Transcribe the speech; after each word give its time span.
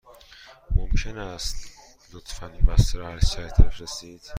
ممکن 0.75 1.17
است 1.17 1.69
لطفاً 2.13 2.47
این 2.47 2.65
بسته 2.65 2.97
را 2.99 3.07
هرچه 3.09 3.25
سریع 3.25 3.47
تر 3.47 3.63
بفرستید؟ 3.63 4.21